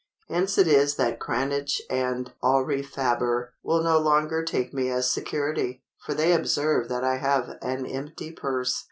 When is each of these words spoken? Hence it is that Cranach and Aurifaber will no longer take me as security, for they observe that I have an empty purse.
Hence 0.29 0.57
it 0.57 0.67
is 0.67 0.95
that 0.95 1.19
Cranach 1.19 1.79
and 1.87 2.33
Aurifaber 2.43 3.49
will 3.61 3.83
no 3.83 3.99
longer 3.99 4.41
take 4.43 4.73
me 4.73 4.89
as 4.89 5.13
security, 5.13 5.83
for 6.03 6.15
they 6.15 6.33
observe 6.33 6.89
that 6.89 7.03
I 7.03 7.17
have 7.17 7.59
an 7.61 7.85
empty 7.85 8.31
purse. 8.31 8.79